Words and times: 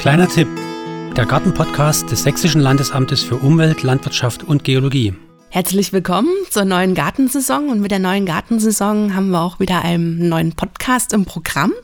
Kleiner 0.00 0.28
Tipp: 0.28 0.48
Der 1.14 1.26
Gartenpodcast 1.26 2.10
des 2.10 2.22
Sächsischen 2.22 2.62
Landesamtes 2.62 3.22
für 3.22 3.36
Umwelt, 3.36 3.82
Landwirtschaft 3.82 4.42
und 4.42 4.64
Geologie. 4.64 5.12
Herzlich 5.50 5.92
willkommen 5.92 6.30
zur 6.48 6.64
neuen 6.64 6.94
Gartensaison 6.94 7.68
und 7.68 7.82
mit 7.82 7.90
der 7.90 7.98
neuen 7.98 8.24
Gartensaison 8.24 9.14
haben 9.14 9.28
wir 9.28 9.42
auch 9.42 9.60
wieder 9.60 9.82
einen 9.82 10.30
neuen 10.30 10.52
Podcast 10.54 11.12
im 11.12 11.26
Programm 11.26 11.74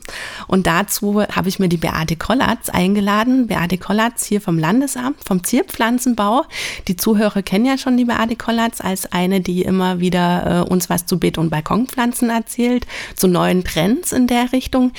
und 0.47 0.65
dazu 0.65 1.21
habe 1.21 1.47
ich 1.47 1.59
mir 1.59 1.69
die 1.69 1.77
Beate 1.77 2.15
Kollatz 2.15 2.69
eingeladen. 2.69 3.45
Beate 3.45 3.77
Kollatz 3.77 4.25
hier 4.25 4.41
vom 4.41 4.57
Landesamt, 4.57 5.23
vom 5.23 5.43
Zierpflanzenbau. 5.43 6.45
Die 6.87 6.95
Zuhörer 6.95 7.43
kennen 7.43 7.67
ja 7.67 7.77
schon 7.77 7.97
die 7.97 8.05
Beate 8.05 8.35
Kollatz 8.35 8.81
als 8.81 9.11
eine, 9.11 9.41
die 9.41 9.61
immer 9.61 9.99
wieder 9.99 10.65
äh, 10.65 10.69
uns 10.71 10.89
was 10.89 11.05
zu 11.05 11.19
Beet- 11.19 11.37
und 11.37 11.51
Balkonpflanzen 11.51 12.31
erzählt, 12.31 12.87
zu 13.15 13.27
neuen 13.27 13.63
Trends 13.63 14.11
in 14.11 14.25
der 14.25 14.53
Richtung. 14.53 14.91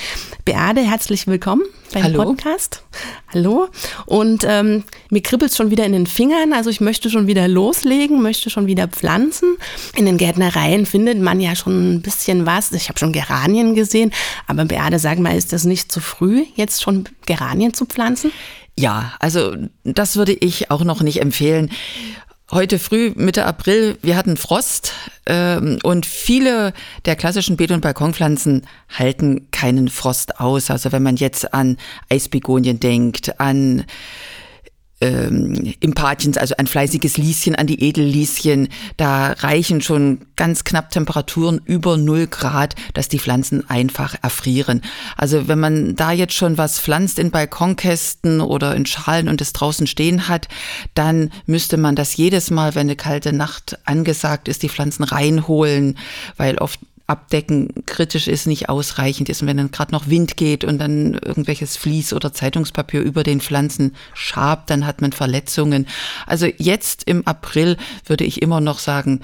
Beate, 0.45 0.79
herzlich 0.79 1.27
willkommen 1.27 1.63
beim 1.93 2.03
Hallo. 2.03 2.23
Podcast. 2.23 2.83
Hallo. 3.33 3.67
Und 4.05 4.43
ähm, 4.47 4.83
mir 5.09 5.21
kribbelt 5.21 5.55
schon 5.55 5.71
wieder 5.71 5.85
in 5.85 5.93
den 5.93 6.07
Fingern. 6.07 6.53
Also 6.53 6.69
ich 6.69 6.81
möchte 6.81 7.09
schon 7.09 7.27
wieder 7.27 7.47
loslegen, 7.47 8.21
möchte 8.21 8.49
schon 8.49 8.67
wieder 8.67 8.87
pflanzen. 8.87 9.57
In 9.95 10.05
den 10.05 10.17
Gärtnereien 10.17 10.85
findet 10.85 11.19
man 11.19 11.39
ja 11.39 11.55
schon 11.55 11.95
ein 11.95 12.01
bisschen 12.01 12.45
was. 12.45 12.71
Ich 12.71 12.89
habe 12.89 12.99
schon 12.99 13.13
Geranien 13.13 13.75
gesehen. 13.75 14.11
Aber 14.47 14.65
Beate, 14.65 14.99
sag 14.99 15.19
mal, 15.19 15.37
ist 15.37 15.53
das 15.53 15.65
nicht 15.65 15.91
zu 15.91 15.99
früh, 15.99 16.45
jetzt 16.55 16.81
schon 16.81 17.05
Geranien 17.25 17.73
zu 17.73 17.85
pflanzen? 17.85 18.31
Ja, 18.77 19.13
also 19.19 19.55
das 19.83 20.15
würde 20.15 20.33
ich 20.33 20.71
auch 20.71 20.83
noch 20.83 21.01
nicht 21.01 21.21
empfehlen. 21.21 21.69
Heute 22.51 22.79
früh, 22.79 23.11
Mitte 23.15 23.45
April, 23.45 23.99
wir 24.01 24.15
hatten 24.15 24.35
Frost 24.35 24.93
ähm, 25.27 25.77
und 25.83 26.07
viele 26.07 26.73
der 27.05 27.15
klassischen 27.15 27.57
Beet- 27.57 27.71
und 27.71 27.81
Balkonpflanzen 27.81 28.65
halten 28.89 29.51
keinen 29.51 29.87
Frost 29.87 30.39
aus. 30.39 30.71
Also 30.71 30.91
wenn 30.91 31.03
man 31.03 31.15
jetzt 31.15 31.53
an 31.53 31.77
Eisbegonien 32.09 32.79
denkt, 32.79 33.39
an 33.39 33.85
ähm, 35.01 35.73
Impatiens, 35.79 36.37
also 36.37 36.55
ein 36.57 36.67
fleißiges 36.67 37.17
Lieschen, 37.17 37.55
an 37.55 37.67
die 37.67 37.87
Edellieschen, 37.87 38.67
da 38.97 39.31
reichen 39.31 39.81
schon 39.81 40.19
ganz 40.35 40.63
knapp 40.63 40.91
Temperaturen 40.91 41.61
über 41.65 41.97
0 41.97 42.27
Grad, 42.27 42.75
dass 42.93 43.07
die 43.07 43.19
Pflanzen 43.19 43.69
einfach 43.69 44.15
erfrieren. 44.21 44.81
Also 45.15 45.47
wenn 45.47 45.59
man 45.59 45.95
da 45.95 46.11
jetzt 46.11 46.33
schon 46.33 46.57
was 46.57 46.79
pflanzt 46.79 47.19
in 47.19 47.31
Balkonkästen 47.31 48.41
oder 48.41 48.75
in 48.75 48.85
Schalen 48.85 49.29
und 49.29 49.41
es 49.41 49.53
draußen 49.53 49.87
stehen 49.87 50.27
hat, 50.27 50.47
dann 50.95 51.31
müsste 51.45 51.77
man 51.77 51.95
das 51.95 52.17
jedes 52.17 52.51
Mal, 52.51 52.75
wenn 52.75 52.87
eine 52.87 52.95
kalte 52.95 53.33
Nacht 53.33 53.77
angesagt 53.85 54.47
ist, 54.47 54.63
die 54.63 54.69
Pflanzen 54.69 55.03
reinholen, 55.03 55.97
weil 56.37 56.57
oft 56.57 56.79
Abdecken 57.09 57.85
kritisch 57.85 58.27
ist, 58.27 58.45
nicht 58.45 58.69
ausreichend 58.69 59.29
ist. 59.29 59.41
Und 59.41 59.47
wenn 59.47 59.57
dann 59.57 59.71
gerade 59.71 59.91
noch 59.91 60.07
Wind 60.07 60.37
geht 60.37 60.63
und 60.63 60.77
dann 60.77 61.13
irgendwelches 61.13 61.75
Vlies 61.75 62.13
oder 62.13 62.31
Zeitungspapier 62.31 63.01
über 63.01 63.23
den 63.23 63.41
Pflanzen 63.41 63.95
schabt, 64.13 64.69
dann 64.69 64.85
hat 64.85 65.01
man 65.01 65.11
Verletzungen. 65.11 65.87
Also 66.27 66.47
jetzt 66.57 67.03
im 67.05 67.25
April 67.25 67.77
würde 68.05 68.25
ich 68.25 68.41
immer 68.41 68.61
noch 68.61 68.79
sagen, 68.79 69.21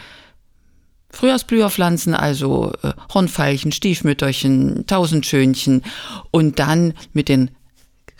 Frühjahrsblüherpflanzen, 1.11 2.13
also 2.13 2.73
äh, 2.83 2.91
Hornfeilchen, 3.13 3.71
Stiefmütterchen, 3.71 4.85
Tausendschönchen 4.87 5.83
und 6.31 6.59
dann 6.59 6.93
mit 7.13 7.29
den 7.29 7.51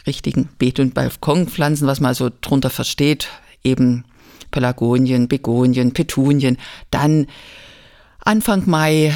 richtigen 0.07 0.49
Beet- 0.59 0.79
und 0.79 0.93
Balkonpflanzen, 0.93 1.87
was 1.87 1.99
man 1.99 2.09
also 2.09 2.29
drunter 2.41 2.69
versteht, 2.69 3.27
eben 3.63 4.05
Pelagonien, 4.51 5.27
Begonien, 5.27 5.93
Petunien, 5.93 6.57
dann 6.91 7.27
Anfang 8.19 8.63
Mai 8.65 9.13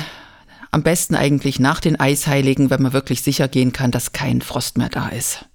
am 0.72 0.84
besten 0.84 1.16
eigentlich 1.16 1.59
nach 1.59 1.80
den 1.80 2.00
Eisheiligen, 2.00 2.70
wenn 2.70 2.81
man 2.81 2.94
wirklich 2.94 3.22
sicher 3.22 3.48
gehen 3.48 3.73
kann, 3.73 3.92
dass 3.92 4.14
kein 4.14 4.42
Frost 4.42 4.78
mehr 4.78 4.89
da 4.89 5.09
ist. 5.09 5.45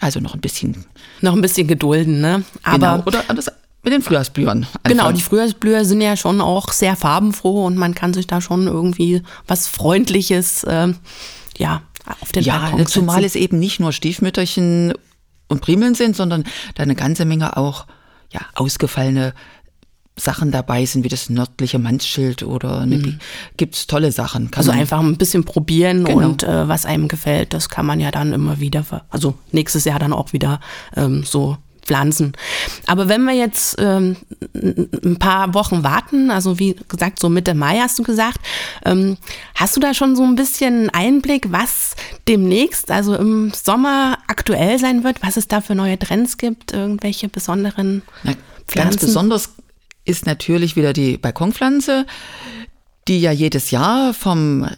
Also 0.00 0.20
noch 0.20 0.34
ein 0.34 0.40
bisschen. 0.40 0.84
Noch 1.20 1.34
ein 1.34 1.40
bisschen 1.40 1.66
gedulden, 1.66 2.20
ne? 2.20 2.44
Aber 2.62 2.78
genau. 2.98 3.02
Oder 3.06 3.22
das 3.34 3.50
mit 3.82 3.92
den 3.92 4.02
Frühjahrsblühern. 4.02 4.58
Anfangen. 4.64 4.80
Genau, 4.84 5.12
die 5.12 5.20
Frühjahrsblüher 5.20 5.84
sind 5.84 6.00
ja 6.00 6.16
schon 6.16 6.40
auch 6.40 6.72
sehr 6.72 6.96
farbenfroh 6.96 7.66
und 7.66 7.76
man 7.76 7.94
kann 7.94 8.14
sich 8.14 8.26
da 8.26 8.40
schon 8.40 8.66
irgendwie 8.66 9.22
was 9.46 9.66
Freundliches, 9.68 10.64
äh, 10.64 10.92
ja, 11.58 11.82
auf 12.20 12.32
den 12.32 12.42
Ja, 12.44 12.58
Balkon 12.58 12.86
zumal 12.86 13.16
setzen. 13.22 13.26
es 13.26 13.34
eben 13.36 13.58
nicht 13.58 13.80
nur 13.80 13.92
Stiefmütterchen 13.92 14.94
und 15.48 15.60
Primeln 15.60 15.94
sind, 15.94 16.16
sondern 16.16 16.44
da 16.74 16.82
eine 16.82 16.94
ganze 16.94 17.24
Menge 17.26 17.56
auch 17.56 17.86
ja, 18.30 18.40
ausgefallene 18.54 19.34
Sachen 20.16 20.52
dabei 20.52 20.84
sind, 20.86 21.04
wie 21.04 21.08
das 21.08 21.28
nördliche 21.28 21.78
Mannschild 21.78 22.44
oder 22.44 22.80
eine, 22.80 22.98
mhm. 22.98 23.18
gibt's 23.56 23.86
tolle 23.86 24.12
Sachen. 24.12 24.50
Kann 24.50 24.60
also 24.60 24.70
einfach 24.70 25.00
ein 25.00 25.16
bisschen 25.16 25.44
probieren 25.44 26.04
Genau. 26.04 26.26
und 26.28 26.44
äh, 26.44 26.68
was 26.68 26.86
einem 26.86 27.08
gefällt, 27.08 27.52
das 27.52 27.68
kann 27.68 27.84
man 27.84 27.98
ja 27.98 28.10
dann 28.10 28.32
immer 28.32 28.60
wieder, 28.60 28.84
also 29.10 29.34
nächstes 29.50 29.84
Jahr 29.84 29.98
dann 29.98 30.12
auch 30.12 30.32
wieder 30.32 30.60
ähm, 30.96 31.24
so 31.24 31.56
pflanzen. 31.84 32.32
Aber 32.86 33.08
wenn 33.08 33.24
wir 33.24 33.34
jetzt 33.34 33.76
ähm, 33.78 34.16
ein 34.54 35.16
paar 35.18 35.52
Wochen 35.54 35.82
warten, 35.82 36.30
also 36.30 36.58
wie 36.58 36.76
gesagt, 36.88 37.20
so 37.20 37.28
Mitte 37.28 37.54
Mai 37.54 37.78
hast 37.78 37.98
du 37.98 38.02
gesagt, 38.02 38.38
ähm, 38.84 39.16
hast 39.54 39.76
du 39.76 39.80
da 39.80 39.94
schon 39.94 40.16
so 40.16 40.22
ein 40.22 40.34
bisschen 40.34 40.90
Einblick, 40.90 41.52
was 41.52 41.94
demnächst, 42.28 42.90
also 42.90 43.14
im 43.14 43.52
Sommer 43.52 44.18
aktuell 44.28 44.78
sein 44.78 45.04
wird, 45.04 45.22
was 45.22 45.36
es 45.36 45.48
da 45.48 45.60
für 45.60 45.74
neue 45.74 45.98
Trends 45.98 46.38
gibt, 46.38 46.72
irgendwelche 46.72 47.28
besonderen 47.28 48.02
Na, 48.22 48.32
Pflanzen? 48.66 48.90
Ganz 48.90 48.96
besonders 49.00 49.50
ist 50.04 50.26
natürlich 50.26 50.76
wieder 50.76 50.92
die 50.92 51.16
Balkonpflanze, 51.16 52.06
die 53.08 53.20
ja 53.20 53.32
jedes 53.32 53.70
Jahr 53.70 54.14
vom 54.14 54.68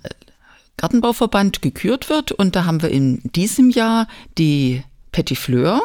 Gartenbauverband 0.77 1.63
gekürt 1.63 2.09
wird. 2.09 2.33
Und 2.33 2.57
da 2.57 2.65
haben 2.65 2.83
wir 2.83 2.91
in 2.91 3.21
diesem 3.25 3.71
Jahr 3.71 4.09
die 4.39 4.83
Petit 5.13 5.39
Fleur. 5.39 5.81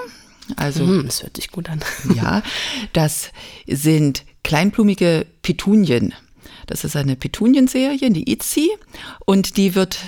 Also, 0.58 0.86
hm, 0.86 1.06
das 1.06 1.24
hört 1.24 1.38
sich 1.38 1.52
gut 1.52 1.70
an. 1.70 1.82
ja, 2.16 2.44
das 2.94 3.32
sind 3.68 4.26
kleinblumige 4.44 5.26
Petunien. 5.44 6.14
Das 6.68 6.84
ist 6.84 6.96
eine 6.96 7.16
Petunienserie, 7.16 8.12
die 8.12 8.32
Itzi. 8.32 8.70
Und 9.26 9.58
die 9.58 9.76
wird 9.76 10.00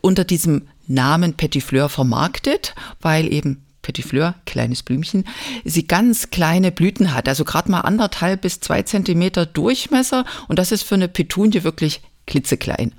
unter 0.00 0.24
diesem 0.24 0.68
Namen 0.86 1.34
Petit 1.34 1.62
Fleur 1.62 1.88
vermarktet, 1.88 2.74
weil 3.00 3.32
eben 3.32 3.64
Petit 3.84 4.04
Fleur, 4.04 4.34
kleines 4.46 4.82
Blümchen, 4.82 5.24
sie 5.64 5.86
ganz 5.86 6.30
kleine 6.30 6.72
Blüten 6.72 7.14
hat, 7.14 7.28
also 7.28 7.44
gerade 7.44 7.70
mal 7.70 7.82
anderthalb 7.82 8.40
bis 8.40 8.58
zwei 8.58 8.82
Zentimeter 8.82 9.46
Durchmesser 9.46 10.24
und 10.48 10.58
das 10.58 10.72
ist 10.72 10.82
für 10.82 10.96
eine 10.96 11.06
Petunie 11.06 11.62
wirklich 11.62 12.00
klitzeklein. 12.26 12.92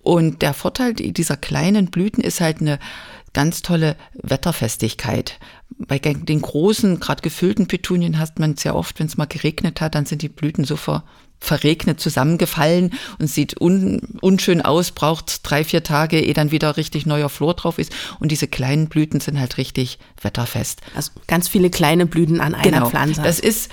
Und 0.00 0.42
der 0.42 0.54
Vorteil 0.54 0.94
dieser 0.94 1.36
kleinen 1.36 1.90
Blüten 1.90 2.22
ist 2.22 2.40
halt 2.40 2.60
eine 2.60 2.78
ganz 3.32 3.62
tolle 3.62 3.96
Wetterfestigkeit. 4.14 5.38
Bei 5.78 5.98
den 5.98 6.42
großen, 6.42 7.00
gerade 7.00 7.22
gefüllten 7.22 7.66
Petunien 7.66 8.18
hat 8.18 8.38
man 8.38 8.56
sehr 8.56 8.74
oft, 8.74 8.98
wenn 8.98 9.06
es 9.06 9.16
mal 9.16 9.26
geregnet 9.26 9.80
hat, 9.80 9.94
dann 9.94 10.06
sind 10.06 10.22
die 10.22 10.28
Blüten 10.28 10.64
so 10.64 10.76
ver 10.76 11.04
verregnet 11.40 12.00
zusammengefallen 12.00 12.92
und 13.18 13.26
sieht 13.28 13.60
un, 13.60 14.00
unschön 14.20 14.60
aus, 14.60 14.92
braucht 14.92 15.40
drei, 15.42 15.64
vier 15.64 15.82
Tage, 15.82 16.20
ehe 16.20 16.34
dann 16.34 16.50
wieder 16.50 16.76
richtig 16.76 17.06
neuer 17.06 17.28
Flor 17.28 17.54
drauf 17.54 17.78
ist. 17.78 17.92
Und 18.20 18.30
diese 18.30 18.46
kleinen 18.46 18.88
Blüten 18.88 19.20
sind 19.20 19.40
halt 19.40 19.56
richtig 19.56 19.98
wetterfest. 20.20 20.82
Also 20.94 21.12
ganz 21.26 21.48
viele 21.48 21.70
kleine 21.70 22.06
Blüten 22.06 22.40
an 22.40 22.54
einer 22.54 22.70
genau. 22.70 22.90
Pflanze. 22.90 23.22
Das 23.22 23.40
ist, 23.40 23.70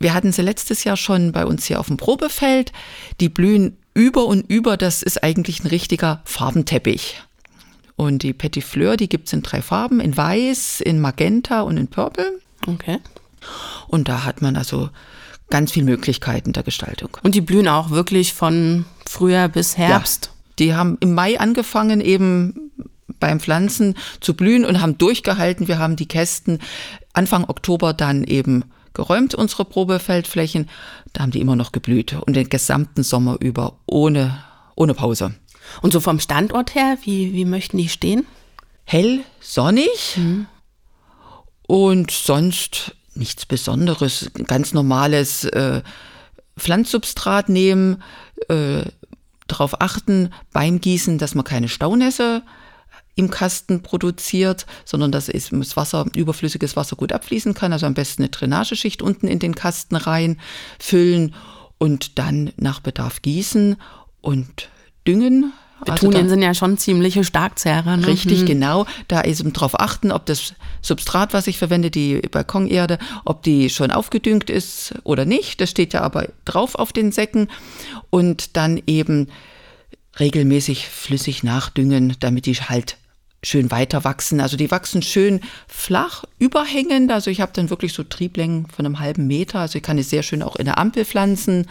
wir 0.00 0.12
hatten 0.12 0.32
sie 0.32 0.42
letztes 0.42 0.84
Jahr 0.84 0.96
schon 0.96 1.32
bei 1.32 1.46
uns 1.46 1.64
hier 1.64 1.80
auf 1.80 1.86
dem 1.86 1.96
Probefeld. 1.96 2.72
Die 3.20 3.28
blühen 3.28 3.76
über 3.94 4.26
und 4.26 4.50
über, 4.50 4.76
das 4.76 5.02
ist 5.02 5.22
eigentlich 5.22 5.64
ein 5.64 5.68
richtiger 5.68 6.20
Farbenteppich. 6.24 7.22
Und 7.96 8.22
die 8.22 8.32
Petit 8.32 8.62
Fleur, 8.62 8.96
die 8.96 9.08
gibt's 9.08 9.32
in 9.32 9.42
drei 9.42 9.62
Farben, 9.62 10.00
in 10.00 10.16
Weiß, 10.16 10.80
in 10.80 11.00
Magenta 11.00 11.62
und 11.62 11.76
in 11.76 11.88
Purple. 11.88 12.40
Okay. 12.66 12.98
Und 13.88 14.08
da 14.08 14.24
hat 14.24 14.42
man 14.42 14.56
also 14.56 14.90
ganz 15.50 15.72
viel 15.72 15.84
Möglichkeiten 15.84 16.52
der 16.52 16.62
Gestaltung. 16.62 17.16
Und 17.22 17.34
die 17.34 17.40
blühen 17.40 17.68
auch 17.68 17.90
wirklich 17.90 18.34
von 18.34 18.84
Frühjahr 19.08 19.48
bis 19.48 19.76
Herbst. 19.76 20.26
Ja, 20.26 20.32
die 20.58 20.74
haben 20.74 20.98
im 21.00 21.14
Mai 21.14 21.40
angefangen, 21.40 22.00
eben 22.00 22.70
beim 23.20 23.40
Pflanzen 23.40 23.94
zu 24.20 24.34
blühen 24.34 24.64
und 24.64 24.80
haben 24.80 24.98
durchgehalten. 24.98 25.68
Wir 25.68 25.78
haben 25.78 25.96
die 25.96 26.08
Kästen 26.08 26.58
Anfang 27.12 27.44
Oktober 27.44 27.92
dann 27.92 28.24
eben 28.24 28.64
geräumt, 28.94 29.34
unsere 29.34 29.64
Probefeldflächen. 29.64 30.68
Da 31.12 31.22
haben 31.22 31.30
die 31.30 31.40
immer 31.40 31.56
noch 31.56 31.72
geblüht 31.72 32.14
und 32.14 32.34
den 32.34 32.48
gesamten 32.48 33.02
Sommer 33.02 33.36
über 33.40 33.78
ohne, 33.86 34.42
ohne 34.76 34.94
Pause. 34.94 35.34
Und 35.82 35.92
so 35.92 36.00
vom 36.00 36.20
Standort 36.20 36.74
her, 36.74 36.98
wie, 37.02 37.32
wie 37.32 37.44
möchten 37.44 37.78
die 37.78 37.88
stehen? 37.88 38.26
Hell, 38.84 39.20
sonnig 39.40 40.16
mhm. 40.16 40.46
und 41.66 42.10
sonst 42.10 42.94
nichts 43.18 43.46
Besonderes, 43.46 44.30
ganz 44.46 44.72
normales 44.72 45.44
äh, 45.44 45.82
Pflanzsubstrat 46.58 47.48
nehmen, 47.48 48.02
äh, 48.48 48.82
darauf 49.46 49.80
achten 49.80 50.30
beim 50.52 50.80
Gießen, 50.80 51.18
dass 51.18 51.34
man 51.34 51.44
keine 51.44 51.68
Staunässe 51.68 52.42
im 53.14 53.30
Kasten 53.30 53.82
produziert, 53.82 54.66
sondern 54.84 55.10
dass 55.10 55.26
das 55.26 55.76
Wasser, 55.76 56.06
überflüssiges 56.14 56.76
Wasser 56.76 56.94
gut 56.94 57.12
abfließen 57.12 57.52
kann. 57.52 57.72
Also 57.72 57.86
am 57.86 57.94
besten 57.94 58.22
eine 58.22 58.30
Drainageschicht 58.30 59.02
unten 59.02 59.26
in 59.26 59.40
den 59.40 59.56
Kasten 59.56 59.96
rein 59.96 60.38
füllen 60.78 61.34
und 61.78 62.18
dann 62.18 62.52
nach 62.56 62.80
Bedarf 62.80 63.22
gießen 63.22 63.76
und 64.20 64.68
düngen 65.06 65.52
Petunien 65.84 66.22
also 66.22 66.30
sind 66.30 66.42
ja 66.42 66.54
schon 66.54 66.76
ziemliche 66.76 67.24
Starkzehrer. 67.24 67.96
Ne? 67.96 68.06
Richtig, 68.06 68.42
mhm. 68.42 68.46
genau. 68.46 68.86
Da 69.06 69.20
ist 69.20 69.40
eben 69.40 69.52
drauf 69.52 69.78
achten, 69.78 70.12
ob 70.12 70.26
das 70.26 70.54
Substrat, 70.82 71.32
was 71.32 71.46
ich 71.46 71.58
verwende, 71.58 71.90
die 71.90 72.20
Balkonerde, 72.20 72.98
ob 73.24 73.42
die 73.42 73.70
schon 73.70 73.90
aufgedüngt 73.90 74.50
ist 74.50 74.94
oder 75.04 75.24
nicht. 75.24 75.60
Das 75.60 75.70
steht 75.70 75.92
ja 75.92 76.02
aber 76.02 76.28
drauf 76.44 76.74
auf 76.74 76.92
den 76.92 77.12
Säcken. 77.12 77.48
Und 78.10 78.56
dann 78.56 78.82
eben 78.86 79.28
regelmäßig 80.18 80.88
flüssig 80.88 81.42
nachdüngen, 81.42 82.16
damit 82.20 82.46
die 82.46 82.54
halt 82.54 82.96
schön 83.42 83.70
weiter 83.70 84.04
wachsen. 84.04 84.40
Also 84.40 84.56
die 84.56 84.70
wachsen 84.70 85.02
schön 85.02 85.40
flach, 85.68 86.24
überhängend. 86.38 87.12
Also 87.12 87.30
ich 87.30 87.40
habe 87.40 87.52
dann 87.54 87.70
wirklich 87.70 87.92
so 87.92 88.02
Trieblängen 88.02 88.66
von 88.66 88.84
einem 88.84 88.98
halben 88.98 89.26
Meter. 89.26 89.60
Also 89.60 89.78
ich 89.78 89.84
kann 89.84 89.98
es 89.98 90.10
sehr 90.10 90.22
schön 90.22 90.42
auch 90.42 90.56
in 90.56 90.64
der 90.64 90.78
Ampel 90.78 91.04
pflanzen. 91.04 91.66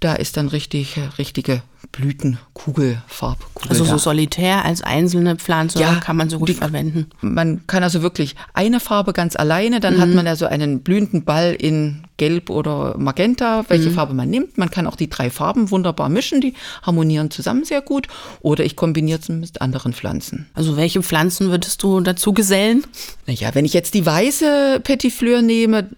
Da 0.00 0.14
ist 0.14 0.36
dann 0.36 0.48
richtig, 0.48 0.98
richtige 1.18 1.62
Blütenkugelfarbkugel. 1.92 3.70
Also 3.70 3.84
so 3.84 3.98
solitär 3.98 4.64
als 4.64 4.82
einzelne 4.82 5.36
Pflanze 5.36 5.80
ja, 5.80 5.96
kann 5.96 6.16
man 6.16 6.28
so 6.28 6.38
gut 6.38 6.48
die, 6.48 6.54
verwenden. 6.54 7.06
Man 7.20 7.66
kann 7.66 7.82
also 7.82 8.02
wirklich 8.02 8.36
eine 8.52 8.80
Farbe 8.80 9.12
ganz 9.12 9.36
alleine, 9.36 9.80
dann 9.80 9.96
mhm. 9.96 10.00
hat 10.00 10.08
man 10.10 10.26
also 10.26 10.46
einen 10.46 10.82
blühenden 10.82 11.24
Ball 11.24 11.54
in 11.54 12.04
Gelb 12.16 12.50
oder 12.50 12.96
Magenta, 12.98 13.64
welche 13.68 13.90
mhm. 13.90 13.94
Farbe 13.94 14.14
man 14.14 14.28
nimmt. 14.28 14.58
Man 14.58 14.70
kann 14.70 14.86
auch 14.86 14.96
die 14.96 15.08
drei 15.08 15.30
Farben 15.30 15.70
wunderbar 15.70 16.08
mischen, 16.08 16.40
die 16.40 16.54
harmonieren 16.82 17.30
zusammen 17.30 17.64
sehr 17.64 17.80
gut. 17.80 18.08
Oder 18.40 18.64
ich 18.64 18.76
kombiniere 18.76 19.20
es 19.20 19.28
mit 19.28 19.60
anderen 19.60 19.92
Pflanzen. 19.92 20.46
Also 20.54 20.76
welche 20.76 21.02
Pflanzen 21.02 21.50
würdest 21.50 21.82
du 21.82 22.00
dazu 22.00 22.32
gesellen? 22.32 22.84
Naja, 23.26 23.54
wenn 23.54 23.64
ich 23.64 23.72
jetzt 23.72 23.94
die 23.94 24.04
weiße 24.04 24.80
Petit 24.82 25.12
Fleur 25.12 25.42
nehme, 25.42 25.88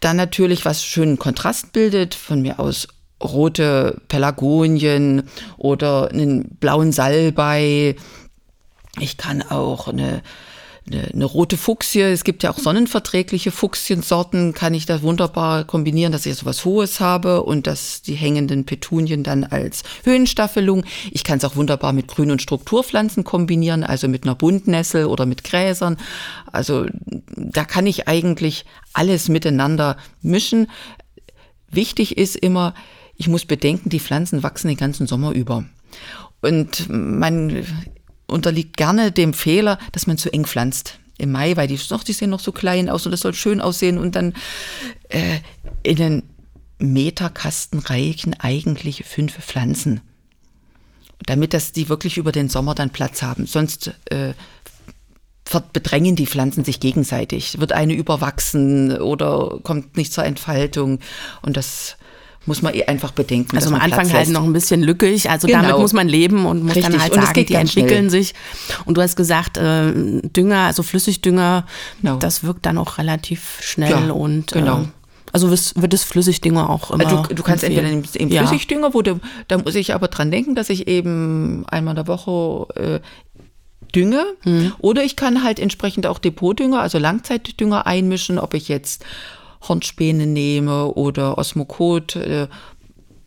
dann 0.00 0.16
natürlich 0.16 0.64
was 0.64 0.84
schönen 0.84 1.18
Kontrast 1.18 1.72
bildet, 1.72 2.14
von 2.14 2.40
mir 2.40 2.58
aus 2.58 2.88
rote 3.22 4.00
Pelagonien 4.08 5.24
oder 5.56 6.10
einen 6.10 6.56
blauen 6.56 6.92
Salbei. 6.92 7.96
Ich 8.98 9.16
kann 9.16 9.42
auch 9.42 9.88
eine, 9.88 10.22
eine, 10.90 11.08
eine, 11.12 11.24
rote 11.24 11.56
Fuchsie, 11.56 12.00
es 12.00 12.24
gibt 12.24 12.42
ja 12.42 12.50
auch 12.50 12.58
sonnenverträgliche 12.58 13.52
Fuchsiensorten, 13.52 14.52
kann 14.52 14.74
ich 14.74 14.86
da 14.86 15.02
wunderbar 15.02 15.64
kombinieren, 15.64 16.10
dass 16.10 16.26
ich 16.26 16.34
so 16.34 16.46
was 16.46 16.64
Hohes 16.64 16.98
habe 16.98 17.44
und 17.44 17.66
dass 17.66 18.02
die 18.02 18.14
hängenden 18.14 18.64
Petunien 18.64 19.22
dann 19.22 19.44
als 19.44 19.84
Höhenstaffelung. 20.02 20.84
Ich 21.12 21.22
kann 21.22 21.38
es 21.38 21.44
auch 21.44 21.56
wunderbar 21.56 21.92
mit 21.92 22.08
Grün- 22.08 22.32
und 22.32 22.42
Strukturpflanzen 22.42 23.22
kombinieren, 23.22 23.84
also 23.84 24.08
mit 24.08 24.24
einer 24.24 24.34
Buntnessel 24.34 25.06
oder 25.06 25.26
mit 25.26 25.44
Gräsern. 25.44 25.98
Also 26.50 26.86
da 27.36 27.64
kann 27.64 27.86
ich 27.86 28.08
eigentlich 28.08 28.64
alles 28.92 29.28
miteinander 29.28 29.96
mischen. 30.20 30.66
Wichtig 31.70 32.18
ist 32.18 32.34
immer, 32.34 32.74
ich 33.20 33.28
muss 33.28 33.44
bedenken, 33.44 33.90
die 33.90 34.00
Pflanzen 34.00 34.42
wachsen 34.42 34.68
den 34.68 34.78
ganzen 34.78 35.06
Sommer 35.06 35.32
über. 35.32 35.66
Und 36.40 36.88
man 36.88 37.66
unterliegt 38.26 38.78
gerne 38.78 39.12
dem 39.12 39.34
Fehler, 39.34 39.78
dass 39.92 40.06
man 40.06 40.16
zu 40.16 40.32
eng 40.32 40.46
pflanzt 40.46 40.98
im 41.18 41.32
Mai, 41.32 41.54
weil 41.54 41.68
die, 41.68 41.78
doch, 41.90 42.02
die 42.02 42.14
sehen 42.14 42.30
noch 42.30 42.40
so 42.40 42.50
klein 42.50 42.88
aus 42.88 43.04
und 43.04 43.12
das 43.12 43.20
soll 43.20 43.34
schön 43.34 43.60
aussehen 43.60 43.98
und 43.98 44.16
dann 44.16 44.32
äh, 45.10 45.40
in 45.82 45.96
den 45.96 46.22
Meterkasten 46.78 47.80
reichen 47.80 48.40
eigentlich 48.40 49.04
fünf 49.04 49.34
Pflanzen, 49.34 50.00
damit 51.26 51.52
dass 51.52 51.72
die 51.72 51.90
wirklich 51.90 52.16
über 52.16 52.32
den 52.32 52.48
Sommer 52.48 52.74
dann 52.74 52.88
Platz 52.88 53.20
haben. 53.20 53.44
Sonst 53.44 53.92
äh, 54.06 54.32
bedrängen 55.74 56.16
die 56.16 56.26
Pflanzen 56.26 56.64
sich 56.64 56.80
gegenseitig. 56.80 57.60
Wird 57.60 57.72
eine 57.72 57.92
überwachsen 57.92 58.96
oder 58.98 59.60
kommt 59.62 59.98
nicht 59.98 60.14
zur 60.14 60.24
Entfaltung 60.24 61.00
und 61.42 61.58
das 61.58 61.98
muss 62.46 62.62
man 62.62 62.74
eh 62.74 62.84
einfach 62.84 63.10
bedenken. 63.12 63.56
Also 63.56 63.74
am 63.74 63.80
Anfang 63.80 64.10
halt 64.12 64.28
noch 64.30 64.44
ein 64.44 64.52
bisschen 64.52 64.82
lückig, 64.82 65.28
also 65.28 65.46
genau. 65.46 65.62
damit 65.62 65.78
muss 65.78 65.92
man 65.92 66.08
leben 66.08 66.46
und 66.46 66.62
muss 66.62 66.76
Richtig. 66.76 66.92
dann 66.92 67.02
halt 67.02 67.14
sagen, 67.14 67.46
die 67.46 67.54
entwickeln 67.54 68.08
schnell. 68.08 68.10
sich. 68.10 68.34
Und 68.86 68.96
du 68.96 69.02
hast 69.02 69.16
gesagt, 69.16 69.58
äh, 69.58 69.92
Dünger, 69.92 70.60
also 70.60 70.82
Flüssigdünger, 70.82 71.66
genau. 72.00 72.16
das 72.16 72.42
wirkt 72.42 72.66
dann 72.66 72.78
auch 72.78 72.98
relativ 72.98 73.58
schnell 73.60 73.90
ja, 73.90 74.12
und 74.12 74.52
genau. 74.52 74.80
Äh, 74.80 74.84
also 75.32 75.50
wird 75.50 75.94
es 75.94 76.02
Flüssigdünger 76.02 76.68
auch 76.68 76.90
immer. 76.90 77.04
Du, 77.04 77.34
du 77.34 77.42
kannst 77.42 77.62
empfehlen. 77.62 78.02
entweder 78.02 78.24
im 78.24 78.30
ja. 78.30 78.46
Flüssigdünger, 78.46 78.94
wo 78.94 79.02
du, 79.02 79.20
da 79.46 79.58
muss 79.58 79.76
ich 79.76 79.94
aber 79.94 80.08
dran 80.08 80.30
denken, 80.30 80.54
dass 80.54 80.70
ich 80.70 80.88
eben 80.88 81.64
einmal 81.68 81.92
in 81.92 81.96
der 81.96 82.08
Woche 82.08 82.74
äh, 82.74 83.00
dünge. 83.94 84.24
Mhm. 84.44 84.72
Oder 84.78 85.04
ich 85.04 85.16
kann 85.16 85.44
halt 85.44 85.60
entsprechend 85.60 86.06
auch 86.06 86.18
Depotdünger, 86.18 86.80
also 86.80 86.98
Langzeitdünger 86.98 87.86
einmischen, 87.86 88.38
ob 88.38 88.54
ich 88.54 88.68
jetzt 88.68 89.04
Hornspäne 89.68 90.26
nehme 90.26 90.94
oder 90.94 91.38
Osmokot, 91.38 92.16
äh, 92.16 92.48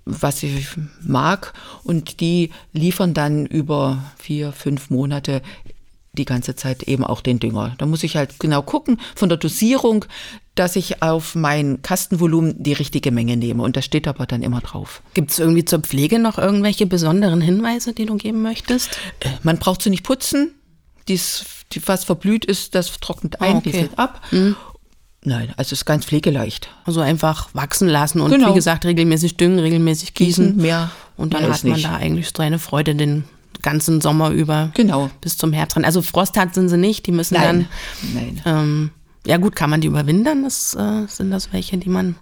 was 0.05 0.43
ich 0.43 0.67
mag. 1.01 1.53
Und 1.83 2.19
die 2.19 2.51
liefern 2.73 3.13
dann 3.13 3.45
über 3.45 4.03
vier, 4.17 4.51
fünf 4.51 4.89
Monate 4.89 5.41
die 6.13 6.25
ganze 6.25 6.55
Zeit 6.55 6.83
eben 6.83 7.03
auch 7.03 7.21
den 7.21 7.39
Dünger. 7.39 7.73
Da 7.79 7.85
muss 7.85 8.03
ich 8.03 8.15
halt 8.15 8.39
genau 8.39 8.61
gucken 8.61 8.99
von 9.15 9.29
der 9.29 9.37
Dosierung, 9.39 10.05
dass 10.53 10.75
ich 10.75 11.01
auf 11.01 11.33
mein 11.33 11.81
Kastenvolumen 11.81 12.61
die 12.61 12.73
richtige 12.73 13.11
Menge 13.11 13.35
nehme. 13.35 13.63
Und 13.63 13.75
das 13.75 13.85
steht 13.85 14.07
aber 14.07 14.27
dann 14.27 14.43
immer 14.43 14.61
drauf. 14.61 15.01
Gibt 15.15 15.31
es 15.31 15.39
irgendwie 15.39 15.65
zur 15.65 15.79
Pflege 15.79 16.19
noch 16.19 16.37
irgendwelche 16.37 16.85
besonderen 16.85 17.41
Hinweise, 17.41 17.93
die 17.93 18.05
du 18.05 18.15
geben 18.15 18.43
möchtest? 18.43 18.91
Äh, 19.21 19.29
man 19.41 19.57
braucht 19.57 19.81
sie 19.81 19.89
nicht 19.89 20.03
putzen. 20.03 20.53
Dies, 21.07 21.45
die, 21.71 21.85
was 21.87 22.03
verblüht 22.03 22.45
ist, 22.45 22.75
das 22.75 22.91
trocknet 22.99 23.41
ein, 23.41 23.55
ah, 23.55 23.57
okay. 23.57 23.89
ab. 23.95 24.21
Mhm. 24.31 24.55
Nein, 25.25 25.49
also 25.55 25.69
es 25.69 25.71
ist 25.73 25.85
ganz 25.85 26.05
pflegeleicht. 26.05 26.69
Also 26.85 26.99
einfach 26.99 27.49
wachsen 27.53 27.87
lassen 27.87 28.19
und 28.19 28.31
genau. 28.31 28.51
wie 28.51 28.55
gesagt 28.55 28.85
regelmäßig 28.85 29.37
düngen, 29.37 29.59
regelmäßig 29.59 30.13
gießen. 30.13 30.45
gießen 30.45 30.61
mehr. 30.61 30.91
Und 31.15 31.33
dann 31.33 31.43
mehr 31.43 31.53
hat 31.53 31.63
man 31.63 31.73
nicht. 31.73 31.85
da 31.85 31.95
eigentlich 31.95 32.31
seine 32.35 32.59
Freude 32.59 32.95
den 32.95 33.23
ganzen 33.61 34.01
Sommer 34.01 34.31
über. 34.31 34.71
Genau. 34.73 35.09
Bis 35.21 35.37
zum 35.37 35.53
Herbst 35.53 35.75
dran. 35.75 35.85
Also 35.85 36.01
Frosthart 36.01 36.53
sind 36.53 36.69
sie 36.69 36.77
nicht, 36.77 37.07
die 37.07 37.11
müssen 37.11 37.35
Nein. 37.35 37.67
dann. 38.11 38.13
Nein. 38.13 38.41
Ähm, 38.45 38.89
ja 39.25 39.37
gut, 39.37 39.55
kann 39.55 39.69
man 39.69 39.79
die 39.79 39.87
überwintern? 39.87 40.43
Das, 40.43 40.75
äh, 40.75 41.07
sind 41.07 41.31
das 41.31 41.53
welche, 41.53 41.77
die 41.77 41.89
man 41.89 42.15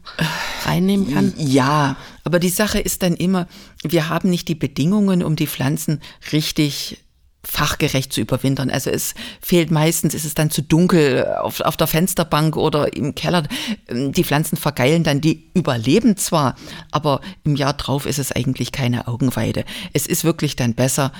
reinnehmen 0.65 1.11
kann? 1.11 1.33
Ja, 1.37 1.95
aber 2.23 2.37
die 2.39 2.49
Sache 2.49 2.79
ist 2.79 3.01
dann 3.01 3.15
immer, 3.15 3.47
wir 3.81 4.09
haben 4.09 4.29
nicht 4.29 4.47
die 4.47 4.55
Bedingungen, 4.55 5.23
um 5.23 5.35
die 5.35 5.47
Pflanzen 5.47 5.99
richtig 6.31 7.03
fachgerecht 7.43 8.13
zu 8.13 8.21
überwintern. 8.21 8.69
Also 8.69 8.89
es 8.89 9.15
fehlt 9.41 9.71
meistens, 9.71 10.13
ist 10.13 10.25
es 10.25 10.35
dann 10.35 10.51
zu 10.51 10.61
dunkel 10.61 11.25
auf, 11.41 11.59
auf 11.61 11.75
der 11.75 11.87
Fensterbank 11.87 12.55
oder 12.55 12.93
im 12.95 13.15
Keller. 13.15 13.43
Die 13.89 14.23
Pflanzen 14.23 14.57
vergeilen 14.57 15.03
dann, 15.03 15.21
die 15.21 15.49
überleben 15.53 16.17
zwar, 16.17 16.55
aber 16.91 17.21
im 17.43 17.55
Jahr 17.55 17.73
drauf 17.73 18.05
ist 18.05 18.19
es 18.19 18.31
eigentlich 18.31 18.71
keine 18.71 19.07
Augenweide. 19.07 19.65
Es 19.93 20.05
ist 20.05 20.23
wirklich 20.23 20.55
dann 20.55 20.75
besser, 20.75 21.11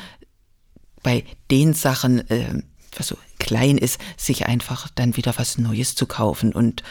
bei 1.03 1.23
den 1.49 1.73
Sachen, 1.73 2.29
äh, 2.29 2.61
was 2.95 3.07
so 3.07 3.17
klein 3.39 3.77
ist, 3.77 3.99
sich 4.17 4.45
einfach 4.45 4.89
dann 4.93 5.17
wieder 5.17 5.33
was 5.37 5.57
Neues 5.57 5.95
zu 5.95 6.05
kaufen. 6.05 6.53
Und 6.53 6.83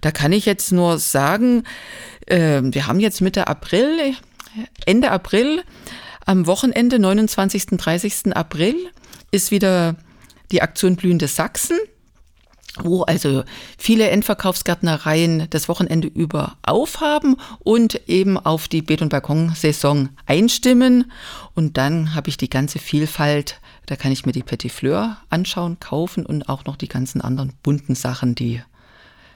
da 0.00 0.10
kann 0.10 0.32
ich 0.32 0.46
jetzt 0.46 0.72
nur 0.72 0.98
sagen, 0.98 1.64
äh, 2.26 2.60
wir 2.64 2.86
haben 2.86 3.00
jetzt 3.00 3.20
Mitte 3.20 3.46
April, 3.46 4.14
Ende 4.86 5.10
April, 5.10 5.62
am 6.26 6.46
Wochenende, 6.46 6.98
29. 6.98 7.66
30. 7.78 8.36
April, 8.36 8.76
ist 9.30 9.50
wieder 9.50 9.96
die 10.50 10.62
Aktion 10.62 10.96
Blühende 10.96 11.28
Sachsen, 11.28 11.78
wo 12.80 13.02
also 13.02 13.44
viele 13.76 14.08
Endverkaufsgärtnereien 14.10 15.48
das 15.50 15.68
Wochenende 15.68 16.08
über 16.08 16.56
aufhaben 16.62 17.36
und 17.60 18.08
eben 18.08 18.38
auf 18.38 18.68
die 18.68 18.82
Beet- 18.82 19.02
und 19.02 19.10
Balkonsaison 19.10 20.10
einstimmen. 20.26 21.10
Und 21.54 21.76
dann 21.76 22.14
habe 22.14 22.28
ich 22.28 22.36
die 22.36 22.50
ganze 22.50 22.78
Vielfalt, 22.78 23.60
da 23.86 23.96
kann 23.96 24.12
ich 24.12 24.24
mir 24.24 24.32
die 24.32 24.42
Petit 24.42 24.72
Fleur 24.72 25.18
anschauen, 25.28 25.80
kaufen 25.80 26.24
und 26.24 26.48
auch 26.48 26.64
noch 26.64 26.76
die 26.76 26.88
ganzen 26.88 27.20
anderen 27.20 27.52
bunten 27.62 27.94
Sachen, 27.94 28.34
die 28.34 28.62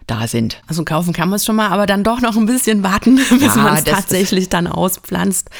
da 0.06 0.26
sind. 0.28 0.62
Also 0.66 0.84
kaufen 0.84 1.12
kann 1.12 1.28
man 1.28 1.36
es 1.36 1.44
schon 1.44 1.56
mal, 1.56 1.68
aber 1.68 1.86
dann 1.86 2.04
doch 2.04 2.20
noch 2.20 2.36
ein 2.36 2.46
bisschen 2.46 2.82
warten, 2.82 3.16
bis 3.30 3.40
ja, 3.40 3.56
man 3.56 3.76
es 3.76 3.84
tatsächlich 3.84 4.48
dann 4.48 4.66
auspflanzt. 4.66 5.50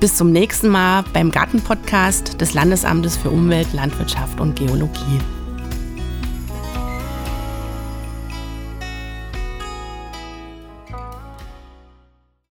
bis 0.00 0.16
zum 0.16 0.32
nächsten 0.32 0.68
Mal 0.68 1.04
beim 1.12 1.30
Gartenpodcast 1.30 2.40
des 2.40 2.54
Landesamtes 2.54 3.16
für 3.16 3.30
Umwelt, 3.30 3.72
Landwirtschaft 3.72 4.40
und 4.40 4.56
Geologie. 4.56 5.20